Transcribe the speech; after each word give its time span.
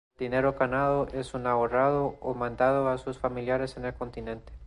El 0.15 0.29
dinero 0.29 0.53
ganado 0.53 1.05
es 1.13 1.35
ahorrado 1.35 2.17
o 2.21 2.33
mandado 2.33 2.89
a 2.89 2.97
sus 2.97 3.19
familiares 3.19 3.77
en 3.77 3.85
el 3.85 3.93
continente. 3.93 4.51